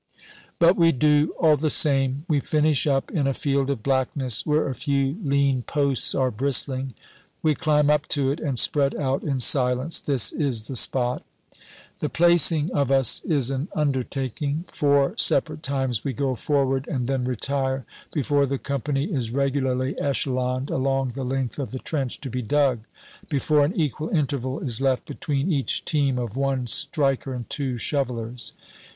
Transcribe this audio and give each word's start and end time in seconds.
But 0.57 0.77
we 0.77 0.91
do, 0.91 1.35
all 1.39 1.55
the 1.55 1.69
same. 1.69 2.25
We 2.27 2.39
finish 2.39 2.87
up 2.87 3.11
in 3.11 3.27
a 3.27 3.35
field 3.35 3.69
of 3.69 3.83
blackness 3.83 4.43
where 4.47 4.67
a 4.67 4.73
few 4.73 5.19
lean 5.23 5.61
posts 5.61 6.15
are 6.15 6.31
bristling. 6.31 6.95
We 7.43 7.53
climb 7.53 7.91
up 7.91 8.07
to 8.07 8.31
it, 8.31 8.39
and 8.39 8.57
spread 8.57 8.95
out 8.95 9.21
in 9.21 9.39
silence. 9.39 9.99
This 9.99 10.31
is 10.31 10.65
the 10.67 10.75
spot. 10.75 11.21
The 11.99 12.09
placing 12.09 12.71
of 12.73 12.89
us 12.91 13.23
is 13.23 13.51
an 13.51 13.67
undertaking. 13.75 14.65
Four 14.69 15.13
separate 15.19 15.61
times 15.61 16.03
we 16.03 16.13
go 16.13 16.33
forward 16.33 16.87
and 16.87 17.07
then 17.07 17.23
retire, 17.23 17.85
before 18.11 18.47
the 18.47 18.57
company 18.57 19.03
is 19.03 19.29
regularly 19.29 19.93
echeloned 20.01 20.71
along 20.71 21.09
the 21.09 21.23
length 21.23 21.59
of 21.59 21.69
the 21.69 21.77
trench 21.77 22.19
to 22.21 22.29
be 22.31 22.41
dug, 22.41 22.79
before 23.29 23.63
an 23.63 23.75
equal 23.75 24.09
interval 24.09 24.61
is 24.61 24.81
left 24.81 25.05
between 25.05 25.51
each 25.51 25.85
team 25.85 26.17
of 26.17 26.35
one 26.35 26.65
striker 26.65 27.35
and 27.35 27.47
two 27.51 27.77
shovelers. 27.77 28.53